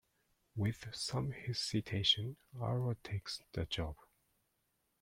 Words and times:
With 0.55 0.87
some 0.95 1.29
hesitation, 1.29 2.37
Arlo 2.59 2.95
takes 3.03 3.43
the 3.51 3.67
job. 3.67 3.97